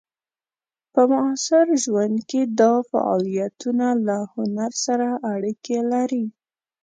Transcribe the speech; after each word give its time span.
په 0.93 1.01
معاصر 1.11 1.65
ژوند 1.83 2.17
کې 2.29 2.41
دا 2.59 2.73
فعالیتونه 2.89 3.87
له 4.07 4.17
هنر 4.33 4.71
سره 4.85 5.07
اړیکې 5.33 5.79
لري. 5.93 6.25